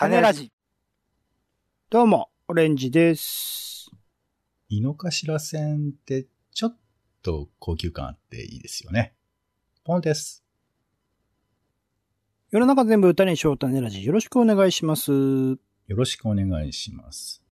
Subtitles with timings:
[0.00, 0.50] 種ラジ。
[1.90, 3.90] どうも、オレンジです。
[4.70, 6.76] 井の頭線ってちょっ
[7.20, 9.12] と高級感あっていいですよね。
[9.84, 10.42] ポンです。
[12.50, 14.02] 世の中全部歌にしよう種ラジ。
[14.02, 15.12] よろしくお願いします。
[15.12, 15.58] よ
[15.88, 17.44] ろしくお願いします。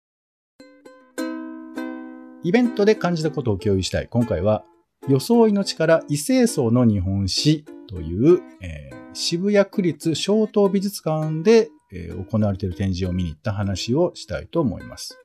[2.44, 4.06] イベントで感じたことを共有したい。
[4.06, 4.64] 今回は、
[5.08, 15.18] 装いの力異性層の日本史という、えー渋谷区立小東美術館で、えー行われている展示を見に行った話をしたいと思います。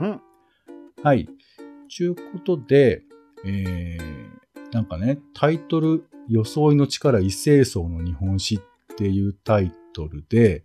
[0.00, 0.20] うん。
[1.02, 1.28] はい。
[1.88, 3.02] ちゅうことで、
[3.44, 10.64] えー、なんかね、タイトル、装いの力異性層の日本史っていうタイトルで、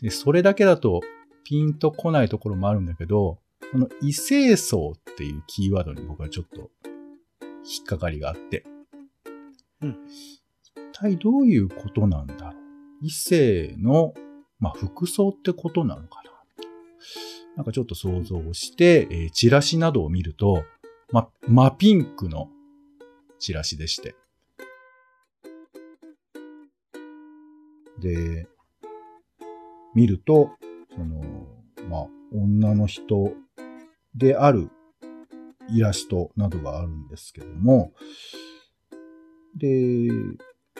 [0.00, 1.00] で、それだけだと
[1.44, 3.38] ピンとこないところもあるんだけど、
[3.72, 6.70] この異性層っていうキーワードに僕はちょっと
[7.64, 8.64] 引っかかりがあって、
[9.80, 9.96] うん。
[10.10, 12.41] 一体どういうことなんだ。
[13.02, 14.14] 異性の、
[14.60, 16.30] まあ、服装ってことなのかな。
[17.56, 20.64] なんかちょっと想像して、えーチラシなどを見ると、
[21.10, 22.48] ま、真ピンクの
[23.38, 24.14] チラシでして。
[27.98, 28.46] で、
[29.94, 30.50] 見ると、
[30.94, 31.22] その、
[31.88, 33.32] まあ、女の人
[34.14, 34.70] である
[35.70, 37.92] イラストなどがあるんですけども、
[39.56, 40.08] で、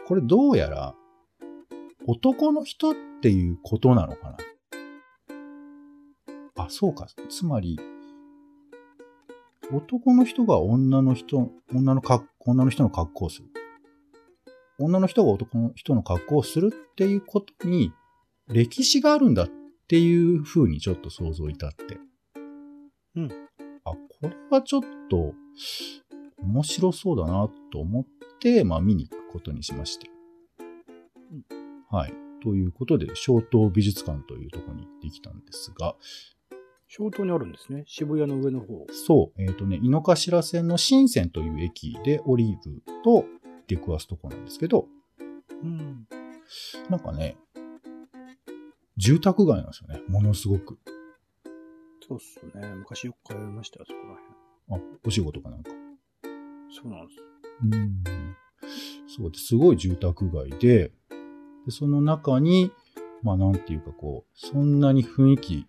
[0.07, 0.95] これどうやら
[2.07, 4.37] 男の人っていうことなのか
[6.57, 6.65] な？
[6.65, 7.07] あ、そうか。
[7.29, 7.79] つまり、
[9.73, 13.49] 男の人が女の人、女の格女の人の格好をする。
[14.79, 17.93] 女の人が男の人の格好をするっていうことに、
[18.49, 19.51] 歴史があるんだっ
[19.87, 22.01] ていう風にちょっと想像いたって。
[23.15, 23.31] うん。
[23.85, 25.35] あ、これはちょっと
[26.43, 28.07] 面白そうだなと思っ
[28.41, 30.11] て、まあ見に行くことにしまして。
[31.93, 32.15] はい。
[32.43, 35.95] ということで、小東美術館というところに行ってきたんですが、
[36.89, 37.85] 小東にあるんですね。
[37.87, 38.87] 渋谷の上の方。
[38.91, 43.27] そう、えっ、とね、井の頭線の新線という駅で降りると
[43.67, 44.89] 出くわすところなんですけど、
[45.63, 46.07] うん。
[46.89, 47.37] なんかね、
[48.97, 50.79] 住宅街なんですよね、ものすごく。
[52.09, 52.75] そうっすね。
[52.75, 53.99] 昔よく通いましたよ、そこ
[54.71, 55.71] らあ、お仕事かなんか。
[55.71, 55.83] 辺。
[56.75, 57.21] そうなんです。
[57.65, 58.37] うん。
[59.09, 60.91] そうですごい住宅街で、
[61.67, 62.73] でその中に、
[63.23, 65.67] まあなんていうかこう、そんなに雰囲気、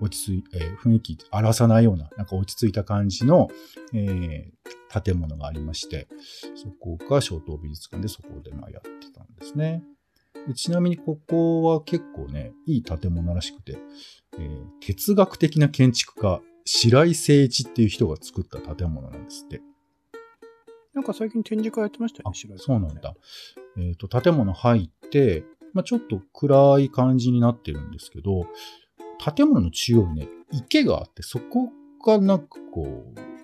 [0.00, 3.48] 落ち着い、えー雰囲気荒らさないような、なんか落ち着いた感じの、
[3.92, 6.06] えー建物がありまして、
[6.54, 9.82] そこが小東美術館でそこでまあやってたんですね。
[10.46, 13.76] でちなみにここは結構ね、いい建物らしくて、
[14.38, 19.62] えー哲学的な建築家、白井誠一っていう人が作った建物なんですって。
[20.94, 23.14] なんか最近展示会やってましたよあね、白井さそうなんだ。。
[23.76, 28.46] えっ、と、建物入って、まあ、ちょっと暗い感じになってるんですけど、
[29.34, 31.70] 建物の中央にね、池があって、そこ
[32.04, 33.34] がなんかこう、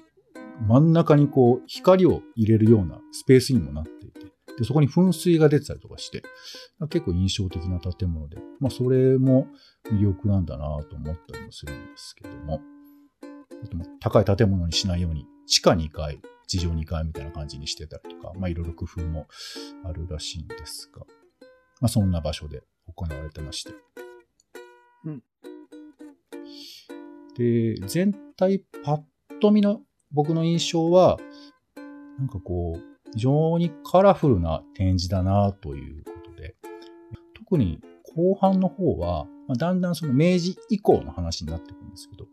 [0.67, 4.21] 真ん中にこう、光を入れるようなスペースにもなっていて、
[4.59, 6.23] で、そこに噴水が出てたりとかして、
[6.91, 9.49] 結構印象的な建物で、まあ、それも
[9.91, 12.61] 魅力なんだなと思ったりもするんですけども、
[13.65, 16.21] あとも高い建物にしないように、地下2階、
[16.51, 19.29] 地上2階みたいな感じにしてたりとか、まあいろいろ工夫も
[19.85, 21.07] あるらしいんですが、
[21.81, 22.61] まあそんな場所で
[22.93, 23.73] 行われてまして。
[25.05, 25.23] うん。
[27.37, 29.03] で、全体パッ
[29.41, 31.19] と見の僕の印象は、
[32.19, 32.81] なんかこう、
[33.13, 36.57] 非常にカラフルな展示だなということで、
[37.35, 37.81] 特に
[38.17, 42.27] 後半の方は、まあ、だんだんその明治以降の話になってくるんですけど、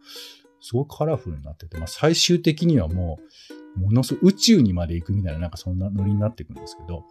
[0.60, 7.06] すごいカラフルになってて、まあ、最終的にはもう、ものすごい宇宙にまで行くみたいな、なんかそんなノリになっていくんですけど、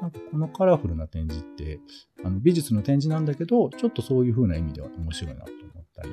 [0.00, 1.80] なんかこのカラフルな展示って、
[2.24, 6.10] あの美術の展示なんだけど、ちょっとそういう風な意味では面白いなと思ったり、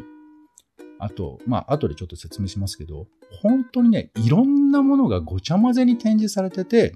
[1.00, 3.08] あと、まあ、後でちょっと説明しますけど、
[3.42, 6.96] 本当にね、いろんなものがごちゃ混ぜに展示されてて、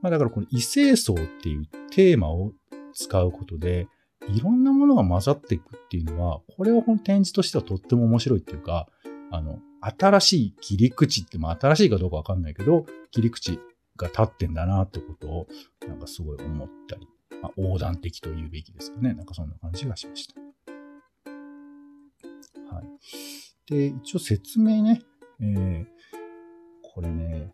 [0.00, 2.52] まあ、だからこの異性層っていうテーマを
[2.94, 3.88] 使うことで、
[4.28, 8.86] いろんなものが混ざっていくっていうのは、これはこの展示としてはとっても面白いっていうか、
[9.32, 13.58] あの、新しい切り口って、まあ新しいかどうかわかんないけど、切り口
[13.96, 15.46] が立ってんだなってことを、
[15.86, 17.08] なんかすごい思ったり、
[17.42, 19.14] まあ、横断的と言うべきですかね。
[19.14, 20.40] なんかそんな感じがしました。
[22.74, 22.86] はい。
[23.66, 25.02] で、一応説明ね、
[25.40, 25.86] えー、
[26.82, 27.52] これね、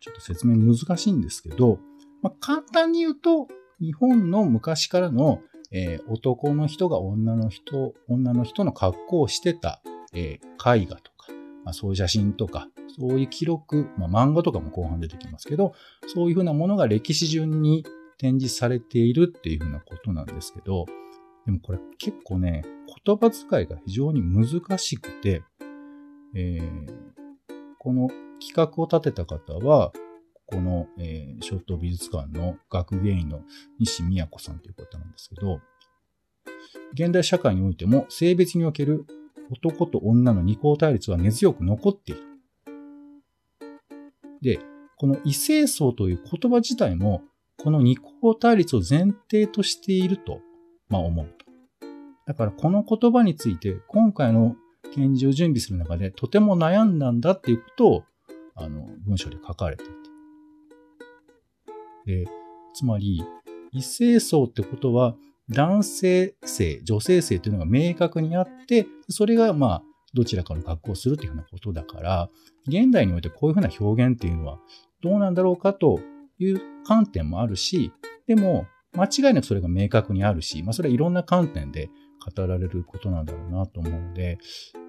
[0.00, 1.78] ちょっと説明難しいんですけど、
[2.22, 3.48] まあ、簡単に言うと、
[3.80, 9.80] 日本の昔からの、えー男の人が女の人、女の人の格好をしてた、
[10.12, 11.28] えー絵画とか、
[11.64, 12.68] まあ、そういう写真とか、
[12.98, 15.72] そういう記録、まあ、漫画とかも後半出てきますけど、
[16.06, 17.84] そういうふうなものが歴史順に
[18.18, 20.86] 展示されているっていうふうなことなんですけど、
[21.46, 22.62] でもこれ結構ね、
[23.04, 25.42] 言葉遣いが非常に難しくて、
[26.34, 26.92] えー、
[27.78, 28.08] この
[28.40, 29.92] 企画を立てた方は、
[30.46, 33.42] この、えー、小東美術館の学芸員の
[33.78, 35.60] 西宮子さんという方なんですけど、
[36.92, 39.06] 現代社会においても性別における
[39.50, 42.22] 男と女の二項対立は根強く残っている。
[44.40, 44.60] で、
[44.96, 47.22] この異性層という言葉自体も、
[47.58, 50.40] この二項対立を前提としていると、
[50.88, 51.46] まあ思うと。
[52.26, 54.56] だからこの言葉について、今回の
[54.94, 58.04] 検事を準備する中でとても悩んだんだっていうことを、
[58.54, 59.92] あの、文章で書かれていて。
[62.06, 62.26] で、
[62.74, 63.24] つまり、
[63.72, 65.16] 異性層ってことは、
[65.50, 69.82] 男性性、女性性というのが明確にあって、それがまあ、
[70.14, 72.30] どちらかの格好をするというようなことだから、
[72.66, 74.58] 現代においてこういうふうな表現っていうのは
[75.02, 76.00] どうなんだろうかと
[76.38, 77.92] いう観点もあるし、
[78.26, 81.90] でも、間違いなくそれが明確にあるし、まあそれはいろんな観点で
[82.34, 84.38] 語られることなんだろうなと思うので、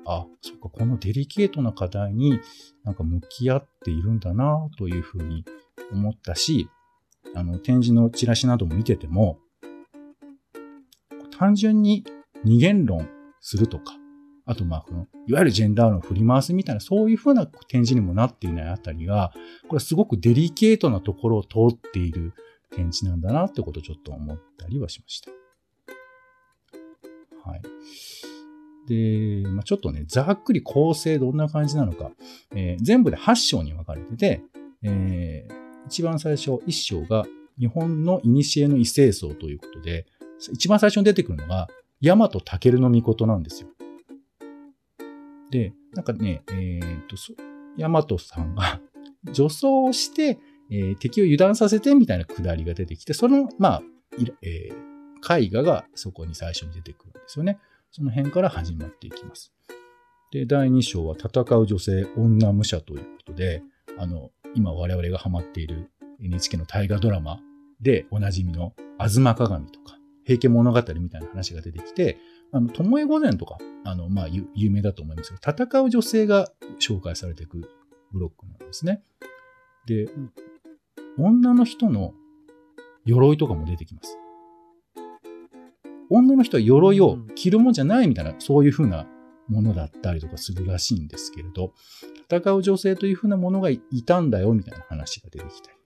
[0.06, 2.40] あ、そっか、このデリケートな課題に
[2.84, 5.46] なんか向き合っているんだなというふうに
[5.92, 6.70] 思ったし、
[7.36, 9.40] あの、展示のチラシなども見てても、
[11.42, 12.04] 単純に
[12.44, 13.10] 二元論
[13.40, 13.96] するとか、
[14.46, 19.32] あとまあ、この、いわゆるジェンダー論を振り回すみたいな、そういうふうな展示にもなっていないあたりが、
[19.64, 22.36] これはすごくデリケートなところを通っている
[22.70, 25.32] 展示なんだなってことをちょっと思ったりはしました。
[27.50, 27.62] はい。
[28.88, 32.12] で、まあ、ちょっとね、ざっくり構成どんな感じなのか、
[32.56, 34.44] えー、全部で8章に分かれてて、
[34.84, 35.54] えー、
[35.88, 37.26] 一番最初、1章が
[37.58, 40.06] 日本の古の異性層ということで、
[40.52, 41.68] 一番最初に出てくるのが、
[42.02, 43.70] 大和武の御事なんですよ。
[45.52, 47.16] で、なんかね、えー、っと、
[47.78, 48.82] 大和さんが
[49.32, 50.40] 女装して、
[50.72, 53.84] えー、敵を油断させてみたいなくだりが出てきて、その、まあ、
[54.42, 57.60] えー、絵画がそこに最初に出てくるんですよね。
[57.92, 59.54] その辺から始まっていきます。
[60.32, 63.62] で、第2章は戦う女性、女武者ということで、
[63.98, 65.92] あの、今我々がハマっている
[66.22, 67.42] NHK の大河ドラマ
[67.82, 69.98] でおなじみの吾妻鏡とか、
[70.32, 72.18] 平家物語みたいな話が出てきて、
[72.52, 76.50] あの、巴御前とか、あの、まあ、有名だと思いますけど、戦う女性が
[76.80, 77.70] 紹介されていく
[78.12, 79.04] ブロックなんですね。
[79.88, 80.10] で、
[81.18, 82.14] 女の人の
[83.06, 84.18] 鎧とかも出てきます。
[86.10, 89.08] 女の人は鎧を着るもんじゃないみたいな、そういうふうな
[89.48, 91.74] ものだったりとかするらしいんですけれど、
[92.30, 95.78] 戦う女性というふうなものがいたんだよみたいな話が出てきたり。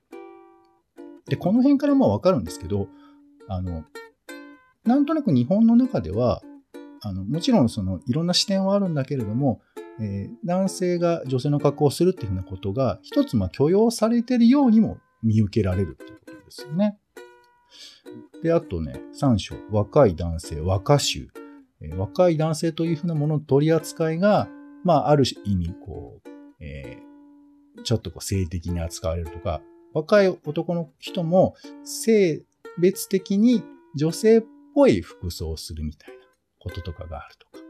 [1.29, 2.87] で、この辺からもわかるんですけど、
[3.47, 3.85] あの、
[4.85, 6.41] なんとなく日本の中では、
[7.01, 9.61] あの、もちろんそのいろんな視点はあるんだけれども、
[9.99, 16.97] えー、男性が女性の格好をするっていうふうなことが、一つまあ許容されているようにも見受けられるということですよね。
[18.43, 21.29] で、あとね、3章、若い男性、若衆、
[21.81, 24.47] えー、若い男性というふうなものの取り扱いが、
[24.83, 26.29] まあ、ある意味、こう、
[26.63, 29.61] えー、ちょっとこう性的に扱われるとか、
[29.93, 32.43] 若い男の人も性
[32.77, 33.63] 別的に
[33.95, 34.43] 女性っ
[34.75, 36.21] ぽい服装をするみたいな
[36.59, 37.65] こととかがあるとか。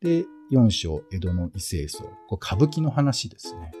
[0.00, 2.04] で、4章、江戸の異性層。
[2.28, 3.72] これ歌舞伎の話ですね。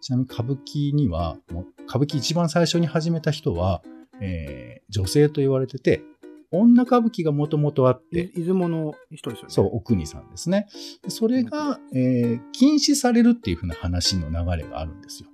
[0.00, 3.82] ちなみに歌舞伎には、もう歌舞伎一番最初に始めた人は、
[4.20, 6.02] えー、女性と言われてて、
[6.50, 8.30] 女歌舞伎がもともとあって。
[8.34, 9.50] 出雲の人ですよね。
[9.50, 10.66] そう、奥国さんですね。
[11.08, 15.28] それが、えー、禁止されるっていうふうな話の流れがあるんですよ。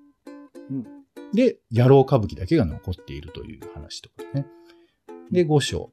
[0.71, 0.85] うん、
[1.33, 4.47] で、野郎歌舞伎だけが残っているという話とかね。
[5.31, 5.93] で、5章。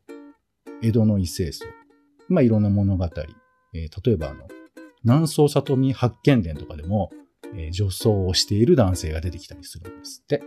[0.82, 1.66] 江戸の異性層。
[2.28, 3.10] まあ、いろんな物語。
[3.74, 4.48] えー、例えば、あの、
[5.04, 7.12] 南宋里見八犬伝とかでも、
[7.54, 10.42] えー、女装をしている男性が出てきたりするんですって。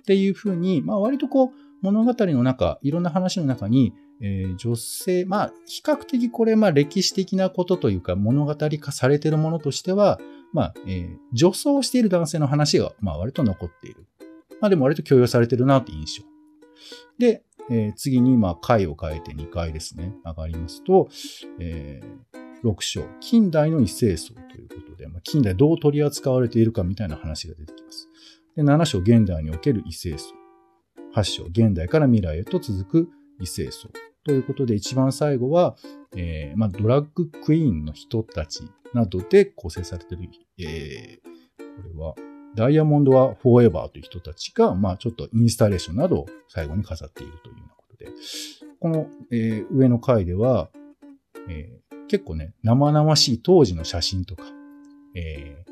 [0.00, 1.50] っていうふうに、まあ割とこう、
[1.82, 10.18] 物語の中、いろんな話の中に、えー、女性、まあ比較的これ、まあ歴史的なことというか物語化されているものとしては、
[10.52, 14.06] まあ、えー、女装している男性の話が、まあ割と残っている。
[14.60, 16.27] まあでも割と強要されてるなって印象。
[17.18, 21.08] で、えー、次に、まあ、回を変えて2回ですね、上がりますと、
[21.60, 28.08] えー、6章、近代の異性層ということで、まあ、近代どう取り扱われているかみたいな話が出てきます。
[28.56, 30.34] で7章、現代における異性層。
[31.14, 33.08] 8章、現代から未来へと続く
[33.40, 33.88] 異性層。
[34.24, 35.76] ということで、一番最後は、
[36.16, 40.28] えーまあ、ドラッグクイーンの人たちなどで構成されている、
[40.58, 48.10] えー、これは、ダイヤモンドはフォーエバーという人たちが、まあ、ちょっとインスタレーションなどを最後に飾っているというようなことで、
[48.80, 50.70] この、えー、上の回では、
[51.48, 54.44] えー、結構ね、生々しい当時の写真とか、
[55.14, 55.64] え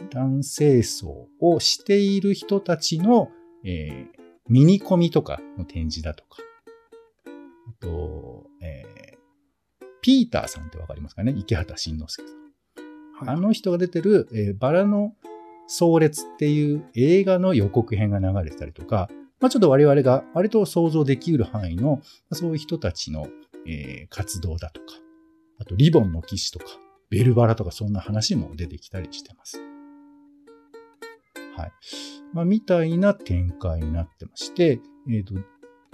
[0.00, 3.30] ー、男性層をしている人たちの、
[3.64, 6.38] えー、ミニコミとかの展示だとか、
[7.26, 11.32] あと、えー、ピーターさんってわかりますかね？
[11.36, 12.28] 池畑慎之介さ
[13.22, 13.26] ん。
[13.26, 13.36] はい。
[13.36, 15.14] あの人が出てる、えーバラの
[15.72, 19.08] 壮烈っていう映画の予告編が流れてたりとか、
[19.40, 23.26] まあ、ちょっと我々が割と想像できる範囲の、そういう人たちの、
[23.66, 24.86] え活動だとか、
[25.58, 26.66] あとリボンの騎士とか、
[27.08, 29.62] ベルバラとかそんな話も出てきたりしてます。
[31.56, 31.72] はい。
[32.34, 35.34] まあ、みたいな展開になってまして、えっ、と、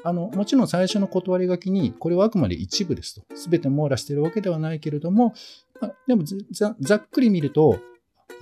[0.02, 3.22] あの、もちろん最初の断り書きに、これはあくまで一部ですと。
[3.36, 5.34] すべて網羅しているわけではないけれども、
[5.80, 7.78] まあ、でもざざっくり見ると、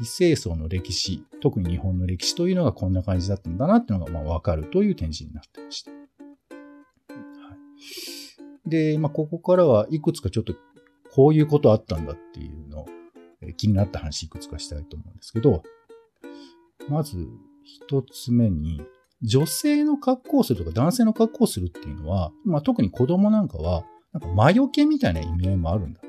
[0.00, 5.91] 異性層の歴史、特に日本の歴史というのがこんな感じだったんだなっていうのがまあわかるという展示になってました。
[5.91, 5.97] は
[8.67, 10.55] い、で、まあ、ここからはいくつかちょっと
[11.15, 12.87] こういうことあったんだっていうのを、
[13.41, 15.62] え気になった話いくつかしたいと思うんですけど、
[16.88, 17.29] まず
[17.62, 18.83] 一つ目に、
[19.23, 26.00] 女性の格好をするとか男性の格好をするっていうのは、まあ、特に子供なんかは、なんか魔除けみたいな意味合いもあるんだ。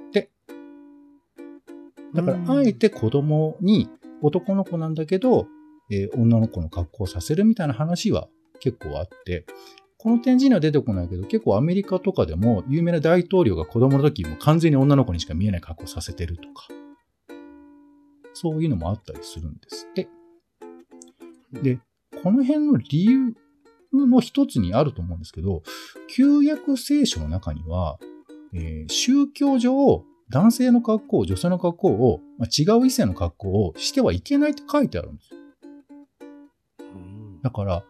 [2.17, 3.89] だから、あえて子供に
[4.21, 5.47] 男の子なんだけど、
[5.91, 8.27] えー女の子の格好をさせるみたいな話は
[8.59, 9.45] 結構あって、
[9.97, 16.67] この展示には出てこないけど、結構アメリカとかでも有名な大統領が子供の時も完全に女の子にしか見えない格好をさせてるとか、
[18.33, 20.07] そういうのもあったりするんですって。
[21.63, 21.79] で、
[22.23, 23.33] この辺の理由
[23.93, 25.63] の一つにあると思うんですけど、
[26.07, 27.97] 旧約聖書の中には、
[28.53, 35.39] えー宗教上、男性の格好、女性の格好を、まあ、違う異性の格好をしてはいけないって書いてあるんですよ。
[36.79, 37.83] うんだから、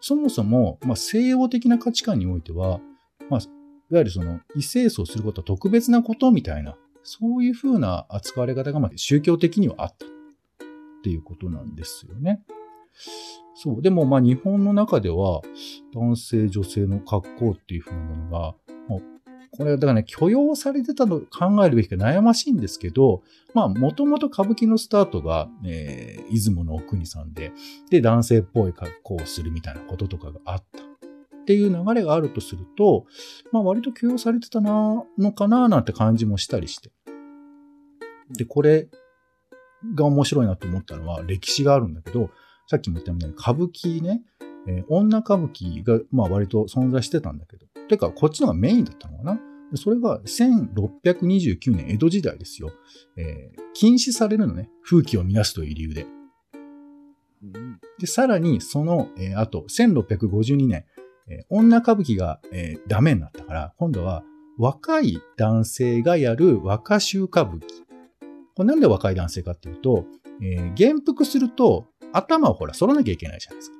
[0.00, 2.80] そもそも、まあ、西洋的な価値観においては、
[3.30, 3.44] まあ、い
[3.94, 10.08] わゆるその異性層することは特別なことみたいな、そういうふうな扱われ方がまあ宗教的にはあったっ
[11.02, 12.42] ていうことなんですよね。
[13.54, 13.82] そう。
[13.82, 15.40] でも、まあ、日本の中では、
[15.94, 18.54] 男性、女性の格好っていうふうなものが、
[18.88, 19.02] もう
[19.50, 23.22] これはだからね、許容されてたと考えるべきか悩ましいんですけど、
[23.54, 27.52] まあ、もともと歌舞伎のスタートが、えー、出雲の奥国さんで、
[27.90, 30.82] で、男性っぽい格好をするみたいなこととかがあった。
[30.82, 33.06] っていう流れがあるとすると、
[33.52, 36.90] まあ割と許容されてたな、のかななんて感じもしたりして。
[38.36, 38.88] で、これ
[39.94, 42.28] が面白いなと思ったのは歴史があるんだけど、
[42.66, 44.20] さっきも言ったみたいに歌舞伎ね、
[44.68, 49.40] えー女歌舞伎がまあ割と存在してたんだけど、てかこっちのがメインだったのかな？
[49.70, 52.70] でそれが1629年江戸時代ですよ。
[53.16, 54.70] えー禁止されるのね。
[54.82, 56.06] 風紀を乱すという理由で。
[57.42, 60.84] うんで、さらに、その、えーあと、1652年、
[61.28, 64.24] えー女歌舞伎が、えーダメになったから、今度は、
[64.58, 67.62] 若い男性がやる若衆歌舞伎。
[68.56, 70.04] これなんで若い男性かっていうと、
[70.42, 73.77] えー元服すると、頭をほら、反らなきゃいけないじゃないですか。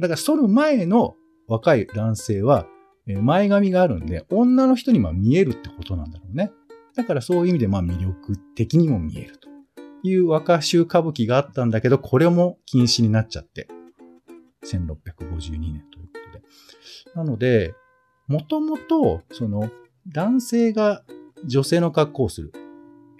[0.00, 1.14] だから、反る前の
[1.46, 2.66] 若い男性は、
[3.06, 6.52] 前髪があるんで、女の人にま見えるってことなんだろうね。
[6.94, 9.48] だからそういう意味でまあ魅力的にも見えると
[10.02, 13.68] いう若衆歌舞伎があったんだけど、これも禁止になっちゃって、
[14.64, 16.44] 1652年ということで。
[17.14, 17.74] なので、
[18.26, 19.70] もともと、その、
[20.06, 21.02] 男性が
[21.46, 22.52] 女性の格好をする、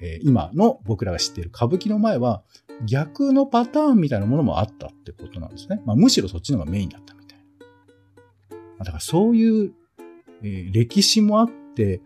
[0.00, 2.42] えー今の僕らが知っている歌舞伎の前は、
[2.86, 5.80] 逆のパターンみたいなものもあったってことなんですね。
[5.84, 7.38] まあ、むしろそっちの方がメインだったみたい
[8.78, 8.84] な。
[8.84, 9.72] だからそういう、
[10.42, 12.00] えー歴史もあって、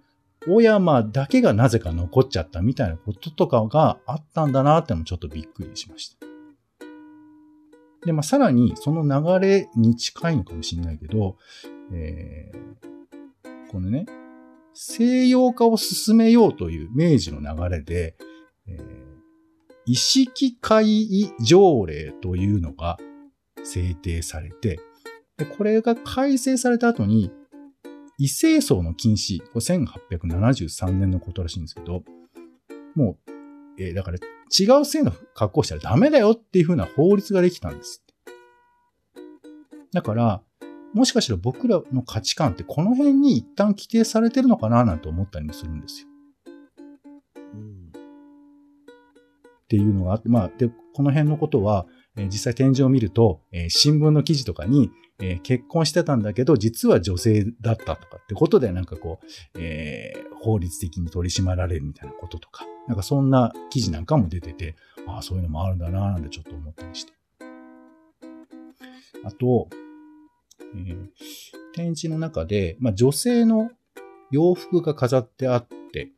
[0.47, 6.27] 小山だけがなぜか残っちゃったみたいなこととかがあったんだなってのもちょっとびっくりしました。
[8.05, 9.03] で、まあ、さらにその
[9.39, 11.37] 流れに近いのかもしれないけど、
[11.93, 12.73] えー
[13.71, 14.05] このね、
[14.75, 18.17] 西洋化を進めようという明治の流れで、
[18.67, 19.12] えー
[19.85, 22.99] 意識会議条例というのが
[23.65, 24.81] 制定されて、
[25.37, 27.31] でこれが改正された後に、
[28.19, 32.05] 異性層の禁止、これ1873年のことらしいんですけど、
[32.95, 33.33] もう、
[33.79, 38.05] えーだから違う性の格好したらダメだよっていう風な法律ができたんです。
[39.93, 40.43] だから、
[40.93, 46.09] もしかしたら僕らの価値観ってこの辺に一旦規定されてるのかななんて思ったりもするんですよ。
[49.73, 59.27] っていうのがあって、まあ、で、この辺のことは、え実際展示を見ると、え新聞の記事とかに、え結婚してたんだけど、実は女性だったとかってことで、なんかこう、
[59.59, 64.75] えー法律的に取り締まられるみたいなこととか、なんかそんな記事なんかも出てて、
[65.07, 67.13] ああ、そういうのもあるんだな、なんてちょっと思ったりして。
[69.25, 69.69] あと、
[70.75, 71.07] えー
[71.75, 73.71] 展示の中で、まあ、女性の
[74.31, 76.11] 洋服が飾ってあって、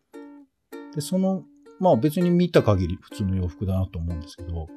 [0.94, 1.44] で、その
[1.80, 4.68] まあ別に見た限り普通の洋服だなと思うんですけど、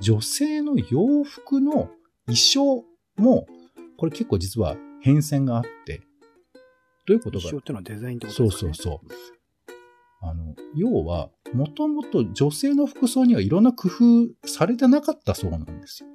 [0.00, 1.90] 女性の洋服の
[2.26, 2.84] 衣装
[3.16, 3.46] も、
[3.98, 6.02] これ結構実は変遷があって、
[7.06, 8.74] どういうことか一緒ってのはデザインってことそうですかね。
[8.74, 9.30] そうそう。
[10.22, 16.08] あの、要は、もともと女性の服装にはいろんな工夫されてなかったそうなんですよ。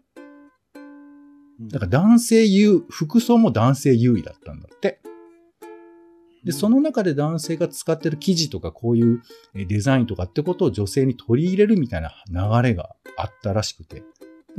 [1.59, 1.67] うん。
[1.69, 5.01] だから男性優、服装も男性優位だったんだって。
[6.45, 9.21] で、その中で男性が使ってる生地とかこういう
[9.55, 14.03] えデザインとかってことを女性に取り入れるみたいな流れがあったらしくて。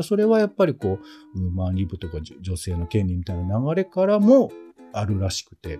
[0.02, 0.98] それはやっぱりこ
[1.34, 4.50] う、ウーマンリブとか女女性の権利みたいな流れからも
[4.92, 5.78] あるらしくて。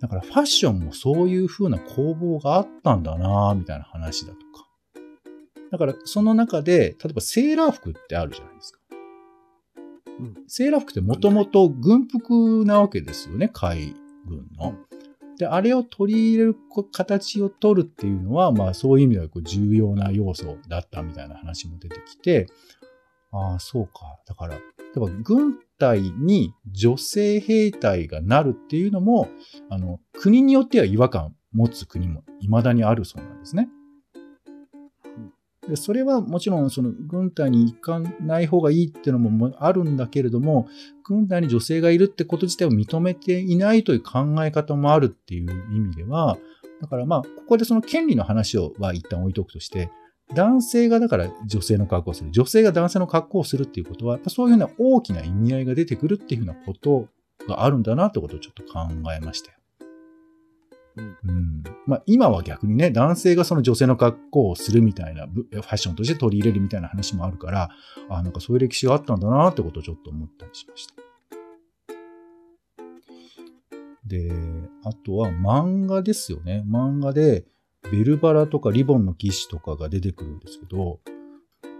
[0.00, 4.68] だからファッションもそういう風な攻防があったんだなみたいな話だとか。
[5.70, 8.80] だからその中で、例えばセーラー服ってあるじゃないですか。
[10.18, 13.94] うんセーラー服ってもともと軍服なわけですよね、海
[14.26, 14.74] 軍の。
[15.38, 16.56] で、あれを取り入れる
[16.92, 22.46] 形を取るっていうのは、まあそういう意味ではこう重要な要素だったみたいな話も出てきて、
[23.32, 24.18] ああ、そうか。
[24.26, 24.60] だから、例
[24.96, 29.28] えば軍隊に女性兵隊がなるっていうのも、
[29.70, 33.68] あの、国によっては違和感持つ国も未だにあるそうなんですね。
[35.68, 40.68] で、それはもちろんその軍隊に行かない方がいいっていうのもあるんだけれども、
[41.04, 46.38] 軍隊に女性がいるってこと自体を認めていないという考え方もあるっていう意味では、
[46.80, 49.90] だからまあ、ここでその権利の話をは一旦置いとくとして、
[50.34, 57.08] 男性がだから女性の格好をする、女性が男性の格好をするっていうことは、やっぱそういうふうな大きな意味合いが出てくるっていうふうなこと
[57.46, 59.58] があるんだなってことをちょっと考えましたよ。
[60.96, 61.62] うん。
[61.86, 67.70] まあ今は逆にね、男性がその女性の格好をするみたいな、ファッションとして取り入れるみたいな話もあるから、
[68.08, 70.94] あなんかそういう歴史があったんだなってことをちょっと思ったりしました。
[74.06, 74.30] で、
[74.84, 76.62] あとは漫画ですよね。
[76.68, 77.46] 漫画で、
[77.90, 81.00] ベルバラとかリボンの騎士とかが出てくるんですけど、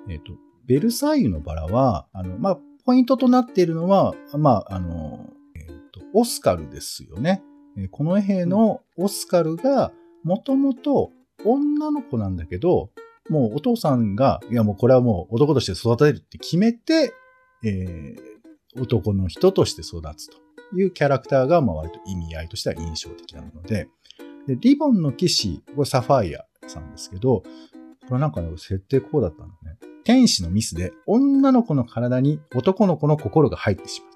[0.08, 0.32] えっ、と、
[0.66, 7.42] ベルサイユのバラは、あの、まあ、ポイントとなっているのは、まあ、あの、えっ、と、オスカルですよね。
[7.90, 11.10] この兵のオスカルが、もともと
[11.44, 12.90] 女の子なんだけど、
[13.28, 17.14] もうお父さんが、いやもうこれはもう男として育てるって決めて、
[17.64, 18.34] えー
[18.76, 20.36] 男の人として育つと
[20.76, 23.88] いうキャラクターが、まあ割と意味合いとしては印象的なもので、
[24.46, 27.42] で、リボンの騎士、これサファイアさんですけど、
[28.08, 29.78] これなんかね、設定こうだったんだね。
[30.04, 34.10] 天使のミスで女の子の体に男の子の心が入ってしまっ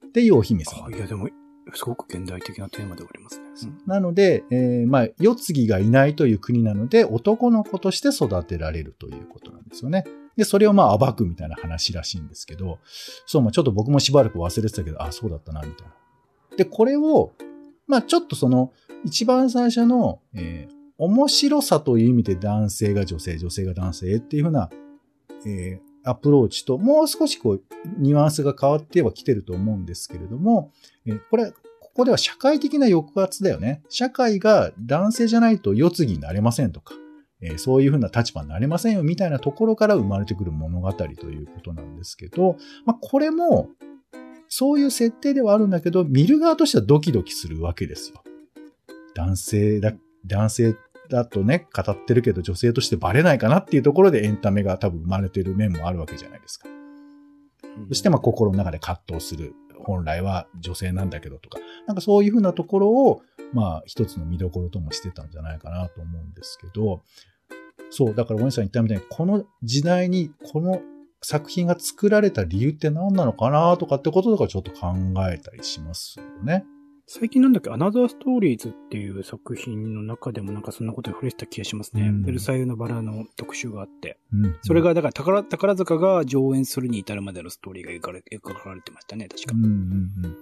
[0.00, 0.08] た。
[0.08, 0.90] っていうお姫様あ。
[0.90, 1.28] いや、でも、
[1.72, 3.72] すごく現代的なテーマではありますね。
[3.86, 10.04] なので、えーまあ、世継ぎがいないという国なので、男の子として育てられるということなんですよね。
[10.36, 12.78] で、それをまあ暴くみたいな話らしいんですけど、
[13.26, 15.94] そう、まあちょっと僕もしばらく忘れてたけど、あ、そうだったな、みたいな。
[16.56, 17.32] で、これを、
[17.86, 18.72] まあちょっとその、
[19.04, 24.70] 一番最初の、えー面白さという意味で男性が女性、女性が男性っていうふうな、
[25.44, 27.62] えーアプローチと、もう少しこう、
[27.98, 30.72] ニュアンスが変わってはきてると思うんですけれども、
[31.06, 33.82] えこれ、ここでは社会的な抑圧だよね。
[33.88, 36.94] 社会が男性じゃないと世継ぎになれませんとか、
[37.40, 43.70] えそういうふうな立場になれませんよみたいなところから生まれてくる物語ということなんですけど、まあ、これも、
[44.48, 48.22] そういう設定ではあるんだけど、見る側としてはドキドキするわけですよ。
[49.14, 49.92] 男性だ、
[50.26, 50.76] 男性
[51.14, 56.68] だとね、語ってるけど女性としてバレないかなっていうところでエンタメが多分生まれてる面もあるわけじゃないですか。
[57.88, 59.54] そしてまあ心の中で葛藤する。
[59.86, 63.20] 本来は女性なんだけどとか、なんかそういうふうなところを、
[63.52, 67.02] まあ一つの見どころともしてたんじゃないかなと思うんですけど、
[67.90, 70.80] そう、だからお姉さん言ったみたいに、この時代にこの
[71.20, 74.94] 作品が作られた理由って何なのかなとかってこととかちょっと考
[75.30, 76.64] えたりしますよね。
[77.06, 82.02] 最近なんだっけ、アナザーストーリーズっていう作品の中でもなんかそんなことに触れてた気がしますね。
[82.02, 84.18] うんベルサイユのバラの特集があって。
[84.32, 84.56] うん。
[84.62, 89.58] それが、だから宝、宝塚が上演するに至るまでのストーリーが描かれ描かれてましたね、確かう。
[89.58, 90.36] んうんうん。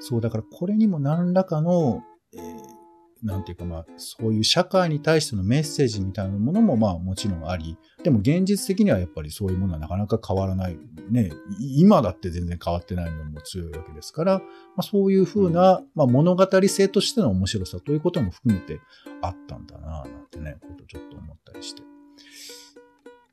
[0.00, 2.02] そう、だからこれにも何らかの、
[2.34, 2.81] えー
[3.22, 10.78] なんていうかまあ、そういう社会に対してのメッセージみたいなものもまあもちろんあり、でも現実的にはやっぱりそういうものはなかなか変わらない。
[11.08, 11.30] ね、
[11.60, 14.44] い今だって全然変わってないのも強いわけですから、ま
[14.78, 18.80] あそういうふうな、まあ物語性としての面白さということも含めて
[19.20, 21.82] あったんだなぁなんてね、ことちょっと思ったりして。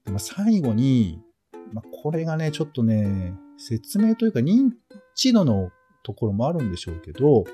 [0.06, 1.20] でまあ最後に、
[1.74, 4.70] まあこれがね、ちょっとね、説明というか認
[5.16, 5.72] 知度の
[6.04, 7.46] ところもあるんでしょうけど、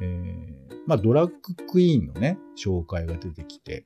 [0.00, 3.84] えーまあ、ドラッグクイーンのね、紹介が出てきて、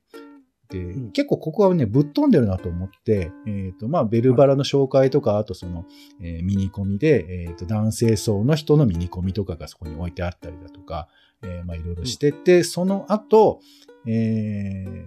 [0.69, 1.11] で、ん。
[1.13, 5.87] 結構ここはね、ぶっ飛んでるなと思って、えっ、と、まあ、ベルバラの紹介とか、あとその、
[6.21, 11.09] えーミニコミで、えっ、と、男性層の人のミニコミとかがそこに置いてあったりだとか、
[11.43, 13.61] えーまあ、いろいろしてて、その後、
[14.07, 15.05] えー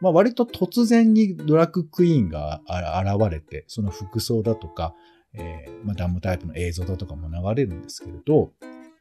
[0.00, 4.94] まあ、割と突然にドラッグクイーンがあ現れて、その服装だとか、
[5.32, 8.52] えーまあ、ダムタイプの映像だとかも流れるんですけれど、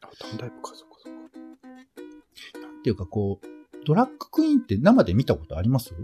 [0.01, 0.94] あ、ダウンタイプか、そ。
[2.85, 5.95] っていうかこう、ドラッグクイーンって生で見たことあります？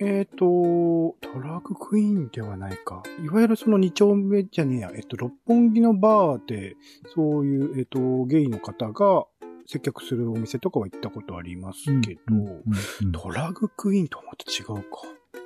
[0.00, 3.04] えっ、と、ドラッグクイーンではないか。
[3.24, 4.90] いわゆるその二丁目じゃねえや。
[4.92, 6.74] えっと、六本木のバーで、
[7.14, 9.26] そういう、えっと、ゲイの方が
[9.66, 14.84] 接客するお店とかは行ったことありますけど、うんうんドラッグクイーンとはまた違うか。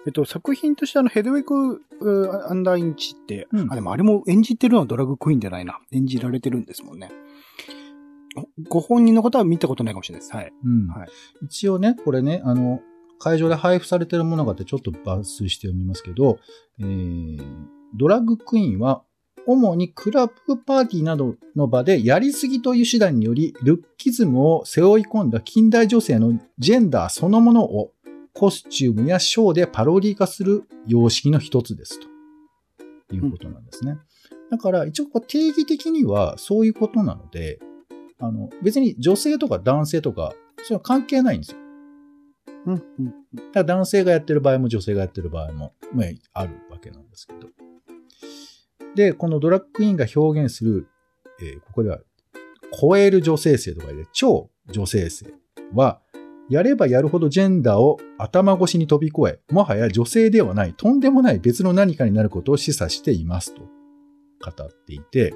[0.07, 5.79] えっと、作品としてあの、ヘドウィグ・うーアンダーインチって、うんあ、でもあれも演じてるのはドラッグクイーンじゃないな。
[5.92, 7.11] 演じられてるんですもんね。
[8.68, 10.35] ご本人のことは見たことないかもしれないです。
[10.35, 10.53] はい。
[10.64, 11.09] うんはい
[11.42, 12.81] 一応ね、これね、あの、
[13.18, 16.38] 会場で配布されてるものがあってちょっと抜粋して読みますけど、
[16.81, 19.03] えードラッグクイーンは、
[19.46, 27.92] 主にクラブパーティーなどの場でやりすぎという手段により、ルッキズムを背負い込んだ近代女性のジェンダーそのものを
[28.35, 31.98] コスチュームやショーでパロディ化する様式の一つです
[33.09, 33.96] ということなんですね。
[34.51, 37.59] だから一応こう定義的にはそういうことなので、
[38.20, 41.59] あの別に女性とか男性とか、そういうの関係ないんですよ。
[42.66, 43.07] うん、うん。
[43.07, 46.07] だから男性がやってる場合も女性がやってる場合も、まあ、
[46.40, 47.48] あるわけなんですけど。
[48.94, 50.88] で、このドラッグクイーンが表現する、
[51.40, 52.00] えーここでは、
[52.81, 55.33] 超える女性性とかで、超女性性
[55.72, 56.00] は、
[56.50, 65.35] やればやるほどジェンダーを頭越しに飛び越え、もはや女性ではない、とんでもない別の何かになることを示唆していますと語っていて、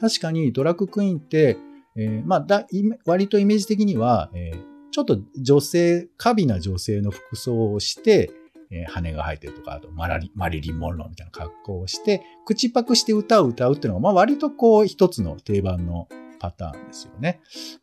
[0.00, 1.56] 確かにドラッグクイーンって、
[1.98, 2.66] えーまあだ、
[3.04, 8.32] 割とイメージ的には、えーちょっと女性、過敏な女性の服装をして、
[8.70, 16.08] えー羽が生えてるとか、あとマラリマリリン・モンローみたいな格好をして、口パクして歌を歌うっていうのが、まあ割とこう一つの定番の
[16.40, 17.40] パターンですよね。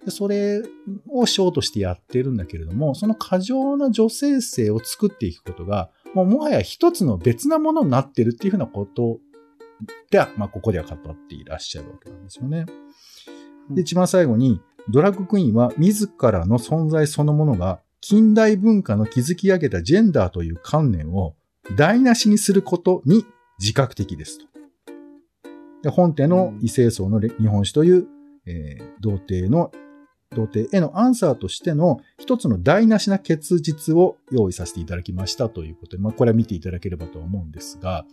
[0.08, 0.63] それ
[1.10, 9.19] をショーとしてやってるんだけれども、その過剰な女性性を作っていくことが、もうもはや一つの別なものになってるっていうふうなこと
[10.10, 12.65] では、まあここでは語っていらっしゃるわけなんですよね。
[13.69, 21.34] で、一番最後に、ドラッグクイーンは自らの存在そのものが近代文化の築き上げたジェンダーという観念を
[21.75, 23.25] 台無しにすることに
[23.60, 24.45] 自覚的ですと。
[25.82, 28.08] で本典の異性層の日本史という、
[28.45, 29.71] えー童貞の、
[30.32, 38.06] 童貞へのアンサーとしての一つの台無しな結実を用意させていただきましたということで、まあこれは見ていただければと思うんですが、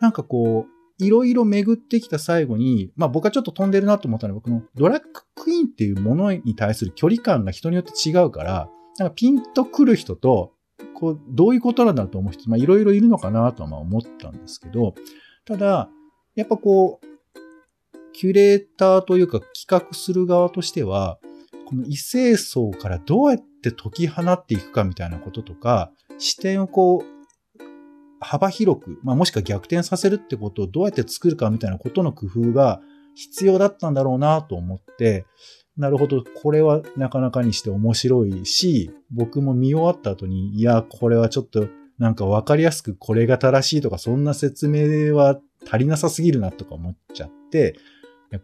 [0.00, 10.52] なんかこう、いろいろ巡ってきた最後に、まあ僕はちょっと飛んでるなと思ったのは、このドラッグクイーンっていうものに対する距離感が人によって違うから、なんかピンとくる人と、
[10.94, 14.94] こう、どういうことなんだろうと思う人、まあいろいろいるのかなとはまあ思ったんですけど、
[15.44, 15.88] ただ、
[16.36, 17.06] やっぱこう、
[18.12, 21.18] キュレーターというか企画する側としては、
[21.66, 27.13] この異性層からどうやって解き放っていくかみたいなこととか、視点をこう、
[28.20, 32.80] 幅広く、まあ、もしくは逆転させるってことをどうやって作るかみたいなことの工夫が
[33.14, 35.26] 必要だったんだろうなと思って、
[35.76, 47.76] なるほど、これはなかなかにして面白いし、僕も見終わった後に、いや、これはちょっとなんかわかりやすくこれが正しいとか、そんな説明は足りなさすぎるなとか思っちゃって、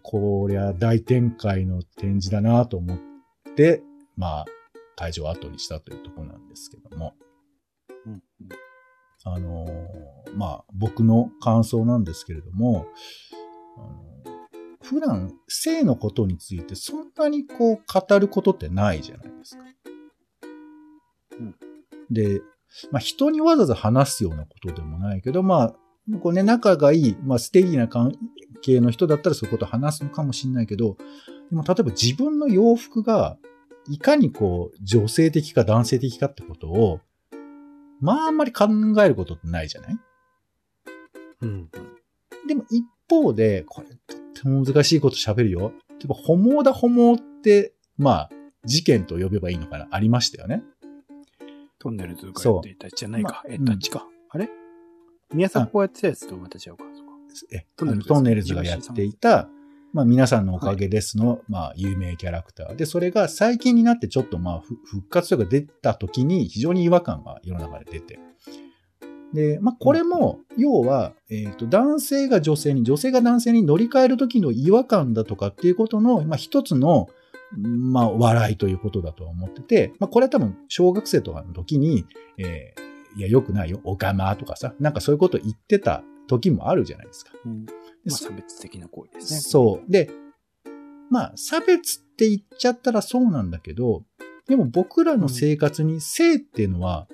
[0.02, 2.98] こりゃ大展開の展示だなと思っ
[3.56, 3.82] て、
[4.16, 4.44] まあ、
[4.96, 7.14] 会場を後にしたというところなんですけども。
[8.06, 8.20] うんうん
[9.24, 12.86] あのーまあ、僕の感想なんですけれども、
[13.76, 14.10] あの
[14.82, 19.62] 普段、性のことについてそんなにこう語ることってないじゃないですか。
[21.38, 21.54] うん
[22.10, 22.42] で、
[22.90, 25.76] まあ、人にわざわざ話すようなことでもないけど、まあ、
[26.20, 28.12] こうね、仲がいい、まあ、ステな関
[28.62, 30.96] 係の人だったらそういうことを話すのかもしれないけど、
[31.50, 33.38] でも例えば自分の洋服が、
[33.88, 37.00] いかにこう、女性的か男性的かってことを、
[38.00, 38.66] まあ、あんまり考
[39.04, 39.98] えることってないじゃない？
[41.42, 41.70] うん。
[42.46, 45.72] でも一方で、これとっても難しいこと喋るよ。
[45.90, 48.30] 例えば、ホモだホモって、まあ、
[48.64, 49.88] 事件と呼べばいいのかな？
[49.90, 50.62] ありましたよね。
[51.78, 53.42] トンネルズがやっていたじゃないか。
[53.48, 54.06] えっと、まあうんあっちか。
[54.30, 54.50] あれ？
[55.32, 56.84] 宮迫がやってたやつとまた違うか。
[57.52, 59.48] えトンネルズトンネルズがやっていた、
[59.92, 68.18] まあ皆さんのおかげですの、まあ有名キャラクターで、それが最近になってちょっとまあふ復活とか出た時に非常に違和感が世の中で出て。
[69.32, 77.08] で、まあこれも、要は、えっ、と、男性が女性に、女性が男性に乗り換える時の違和感だとかっていうことの、まあ一つの、
[77.56, 82.06] まあ笑いということだとは思ってて、まあこれは多分小学生とかの時に、
[82.38, 87.32] えーいや、よくないよ、おかまとかさ、なんかそういうこと言ってた時もあるじゃないですか。
[87.44, 87.66] うん。
[88.04, 89.40] でまあ、そ差別的な行為ですね。
[89.40, 89.90] そう。
[89.90, 90.10] で、
[91.10, 94.04] まあ、差別って言っちゃったらそうなんだけど、
[94.48, 97.06] でも僕らの生活に性っていうのは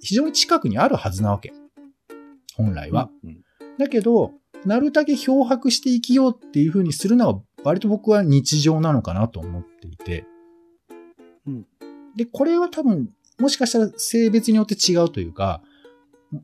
[0.00, 1.52] 非常に近くにあるはずなわけ。
[2.54, 3.10] 本来は。
[3.24, 3.42] うん。
[3.78, 4.32] だけど、
[4.64, 10.26] なるだけ漂白して生きようっていう風にするのは、割と僕は日常なのかなと思っていて。
[11.46, 11.66] うん
[12.16, 15.62] で、これは多分、もしかしたら性別によって違うというか、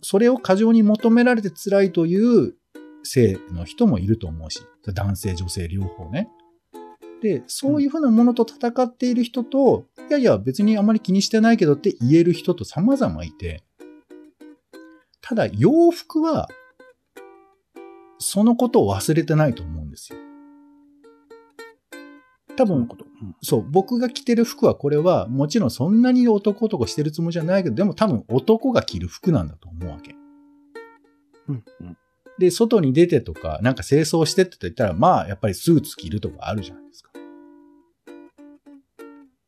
[0.03, 2.55] それを過剰に求められて辛いという
[3.03, 4.61] 性の人もいると思うし、
[4.95, 6.29] 男性、女性両方ね。
[7.23, 13.63] で、そういうふうなものと戦っている人と、いやいや別にあまり気にしてないけどって言える人と様々いて、
[15.21, 16.49] ただ洋服は、
[18.19, 20.19] そのことを忘れてないと思うんですよ。
[22.57, 22.89] 多分、
[23.41, 30.15] そう僕が着てる服はこれは、もちろんそんなに男男してるつもりじゃないけど、でも多分男が着る服なんだと思うわけ。
[31.49, 31.65] うん。
[31.81, 31.97] うん。
[32.39, 37.11] で、外に出てとか、なんか清掃してって言ったら、まあ、やっぱりスーツ着るとかあるじゃないですか。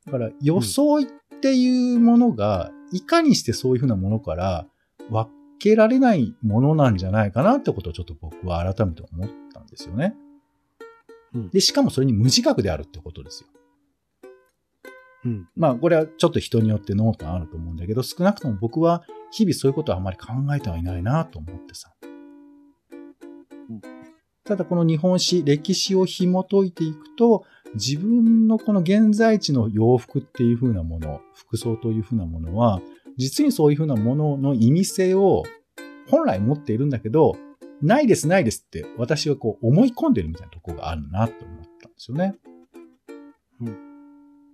[0.06, 1.06] だから、装いっ
[1.40, 4.66] ていうものが、いかにしてそういうふうなものから
[5.10, 10.14] 分けられないものなんじゃないかなってことをちょっと僕は改めて思ったんですよね。
[11.34, 13.48] うんで、しかもそれに無自覚であるってことですよ。
[15.24, 15.48] うん。
[15.56, 21.93] まあ、これはちょっと人によって濃淡あると思うんだけど、少なくとも僕は日々そういうことはあまり考えてはいないなと思ってさうん。
[24.44, 32.80] ただこの日本史、歴史を紐解いていくと、自分のこの現在地の洋服っていう風なもの、服装という風なものは、
[33.16, 35.44] 実にそういう風なものの意味性を
[36.08, 37.36] 本来持っているんだけど、
[37.80, 42.34] ないですないですって私はこう思い込んでるみたいなところがあるなと思ったんですよね。
[43.60, 43.94] うん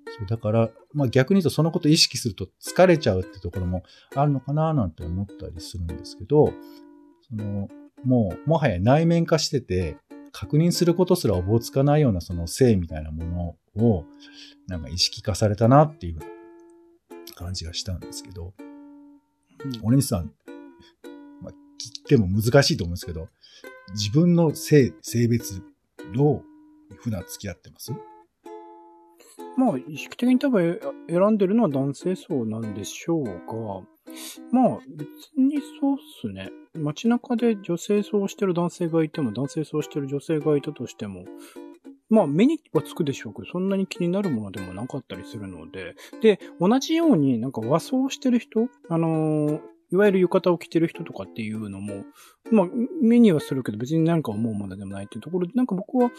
[0.06, 3.82] そう、だから、まあ逆に言うとそのことを意識すると疲れちゃうってところも
[4.14, 6.52] あるのかななんて思ったりするんですけど、
[7.28, 7.68] その、
[8.04, 9.96] もう、もはや内面化してて、
[10.32, 14.04] 確認することすらおぼつかないようなその性みたいなものを、
[14.68, 16.18] なんか意識化されたなっていう
[17.34, 18.54] 感じがしたんですけど、
[19.82, 20.32] お兄さん、
[21.42, 21.54] まあ、聞
[22.00, 23.28] いても難しいと思うんですけど、
[23.94, 25.62] 自分の性、性別、
[26.14, 26.44] どう
[26.96, 27.92] 普段付き合ってます？
[29.56, 33.32] まあ、意識的に多分え選んでるのは男性層なんでしょうが、
[34.52, 36.50] まあ、別にそうっすね。
[36.74, 41.24] 街中で女性層をしてる男性がいても、男性層をしてる女性がいたとしても、
[42.08, 49.60] まあ、目にはつくでしょうけど、そんなに気になるものでもなかったりするので、で、同じようになんか和装してる人、あのー
[49.92, 52.04] いわゆる浴衣を着てる人とかっていうのも、
[52.52, 52.66] まあ、
[53.02, 56.10] 目にはするけど別に何か思うものでもないっていうところで、なんか僕は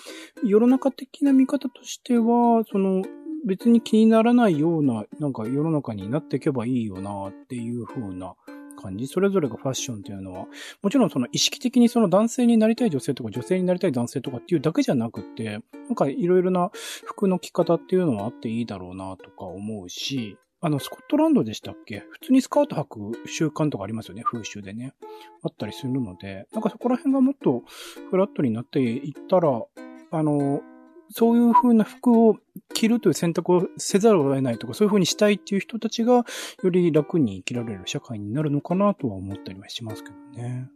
[0.44, 3.02] 世の中的な見方としては、その、
[3.46, 8.36] 別に気にならないような、なんか世の中になっていけばいいよなっていう風な
[8.82, 9.08] 感じ。
[9.08, 10.48] それぞれがファッションっていうのは、
[10.82, 16.72] もちろんその意識的にその男性になりたい女性とか女性になりたい男性とかっていうだけじゃなくて、なんかいろいろな
[17.06, 22.04] 服の着方っていうのはあっていいだろうなとか思うし、あの、スコットランドでしたっけ？
[22.12, 24.94] 普通にスカート履く習慣とかありますよね、風習でね。
[25.44, 27.64] あったりするので、なんかそこら辺がもっと
[28.12, 29.64] フラットになっていったら、
[30.12, 30.62] あの、
[31.12, 32.38] そういう風な服を
[32.74, 36.26] 着るという選択をせざるを得ないとか、そういう風にしたいっていう人たちが、
[36.64, 40.70] より楽に生きられる社会になるのかなとは思ったりはしますけどね。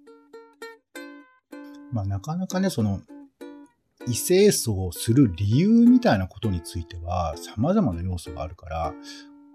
[1.91, 3.02] まあなかなかね、その、
[4.08, 8.93] 異性層をする理由みたいなことについては様々な要素があるから、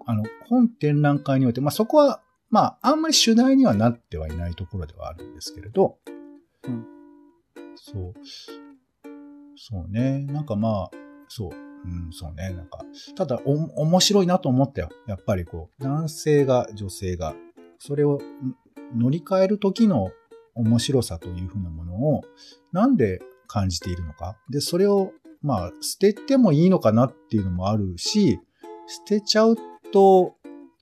[0.05, 5.97] あの、本展覧会において、まあそこは、まああんまり主題にはなってはいないところではあるんですけれど、
[6.63, 6.85] うん
[7.75, 8.13] そう。
[9.55, 10.25] そうね。
[10.25, 10.91] なんかまあ、
[11.27, 11.49] そう。
[11.83, 12.51] うん、そうね。
[12.51, 12.83] なんか、
[13.15, 14.89] ただ、お、面白いなと思ったよ。
[15.07, 17.33] やっぱりこう、男性が女性が、
[17.79, 18.19] それを
[18.95, 20.11] 乗り換える時の
[20.53, 22.21] 面白さというふうなものを、
[22.71, 24.37] なんで感じているのか。
[24.49, 25.11] で、それを、
[25.41, 28.39] まあ、捨ててもいいのかなっていうのもあるし、
[28.87, 29.55] 捨てちゃう
[29.91, 30.35] と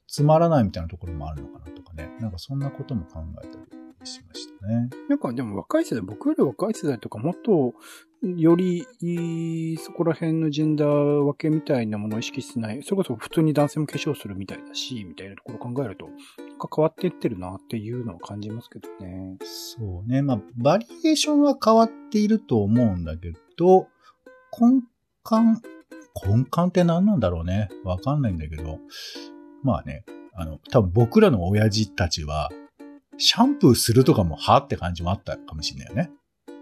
[0.07, 2.09] つまらないみたいなところもあるのかなとかね。
[2.19, 3.59] なんかそんなことも考えたり
[4.03, 4.89] しましたね。
[5.07, 7.73] なんかでも若い世代、僕より若い世代とかもっと、
[8.21, 12.83] よりいい、そこら辺のジェンダー分けみたいなものを意識しない。
[12.83, 16.11] それこそ普通に男性も化粧するみたいだし、みたいなところを考えると、な
[16.55, 19.37] んか変わっていってるなっていうのを感じますけどね。
[19.43, 20.21] そうね。
[20.21, 23.87] まあ、バリエーションは変わっていると思うんだけど、
[24.59, 24.81] 根
[25.29, 25.61] 幹、
[26.27, 27.69] 根幹って何なんだろうね。
[27.85, 28.79] わかんないんだけど。
[29.63, 30.03] まあね、
[30.33, 32.49] あの、多分僕らの親父たちは、
[33.17, 36.11] シャンプーするとかもはって感じもあったかもしれないよね。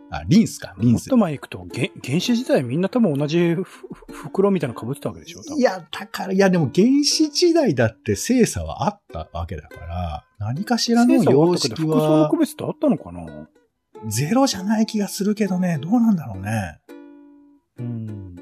[0.10, 1.17] あ、リンスか、リンスもっと。
[1.17, 3.63] 前行くと、原原始時代みんな多分同じふ
[4.12, 13.50] 袋みたいなの被ってたわけでしょいや、だから、いやでも原始時代だって精査はあったわけだから、何かしらの様式ったけど服装のは区別ってあったのかな？
[14.08, 16.80] ゼロじゃない気がするけどね、どうなんだろうね。
[17.80, 18.36] うん。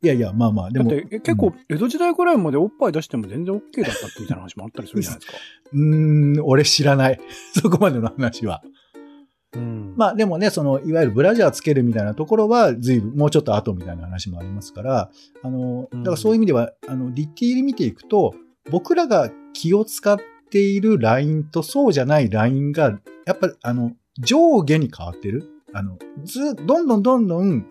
[0.00, 0.90] いやいや、まあまあ、でも。
[0.90, 5.38] だってえ結構、江戸時代ぐらいまでおっぱい出しても全然 OK だったってみたいな話もあったりするじゃないですか。
[5.72, 7.18] うーん、俺知らない。
[7.60, 8.62] そこまでの話は。
[9.54, 9.94] うん。
[9.96, 15.10] まあでもね、その、いわゆるブラジャーつけるみたいなところは、随分、もうちょっと後みたいな話もありますから、
[15.42, 18.34] あの、うんだからそういう意味では、あの、ディティール見ていくと、
[18.70, 20.18] 僕らが気を使っ
[20.50, 25.48] ているラインとそうじゃないラインが、やっぱ、あの、上下に変わってる。
[25.72, 27.66] あの、ず、どんどんどんどん、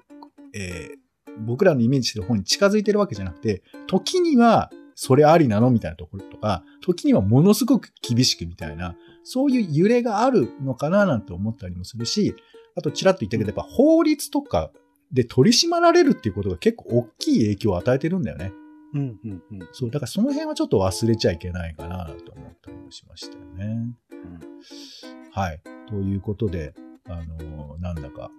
[0.53, 0.97] えー
[1.39, 8.95] 僕らのイメージしてる方に近づいてるわけじゃなくて、時には、それありなのみたいなところとか、時にはものすごく厳しくみたいな、
[9.27, 12.35] そういう揺れがあるのかななんて思ったりもするし、
[12.75, 14.71] あとちらっと言ったけど、やっぱ法律とか
[15.11, 18.53] で取り締まられるっていうことが結構大きい影響を与えてるんだよね。
[18.93, 19.67] うん、うん、うん。
[19.73, 23.93] そう、だからその辺はちょっと忘れちゃいけないかなと思ったりもしましたよね。
[25.31, 25.61] はい。
[25.87, 26.73] ということで、
[27.05, 28.31] あのなんだか、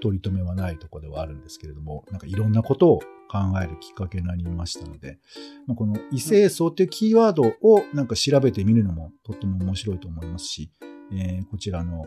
[0.00, 5.18] 取り留めはないとこではあるんですけれども、なんかいろんなことを考えるきっかけになりましたので、
[5.66, 10.70] まあ、この異性層っていうキーワードをなんか調べてみるのもとっても面白いと思いますし、
[11.12, 12.06] えーこちらの、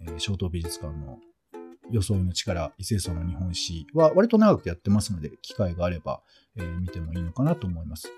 [0.00, 1.18] えー、小東美術館の
[1.90, 6.20] 装いの力、異性層の日本史は割と長くやってますので、機会があれば、
[6.56, 8.08] えー見てもいいのかなと思います。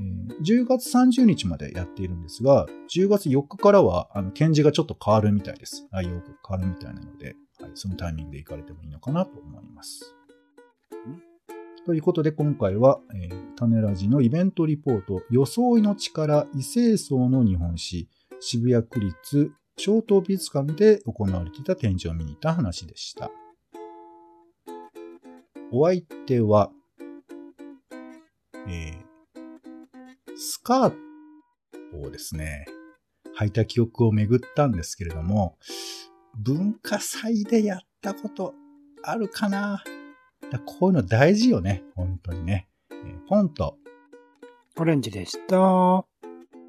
[0.00, 5.86] えー10月30日までやっているんですが、10月4日からはあの展示がちょっと変わるみたいです。
[5.92, 10.14] 内容が変わるみたいなので、はい、そのタイミングで行かれてもいいのかなと思います。
[11.86, 18.08] ということで今回は、えー、種ラジのイベントリポート、装いの力、異性層の日本史、
[18.40, 23.30] 渋谷区立小東美術館で行われていた展示を見に行った話でした。
[25.72, 26.70] お相手は、
[28.68, 29.12] えー
[30.36, 30.96] スカート
[32.08, 32.66] をですね、
[33.38, 35.56] 履いた記憶を巡ったんですけれども、
[36.34, 38.54] 文化祭でやったこと
[39.02, 39.82] あるかな
[40.50, 42.68] だこういうの大事よね、本当にね。
[42.90, 43.76] えーフォント、
[44.76, 46.04] オレンジでした。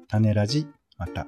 [0.08, 1.26] 種ラジ、また。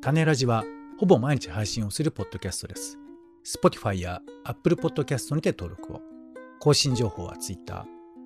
[0.00, 0.64] 種ラジは
[0.98, 2.98] ほぼ毎日配信をするポッドキャストです。
[3.44, 6.00] Spotify や Apple Podcast にて登録を。
[6.60, 7.84] 更新情報は Twitter。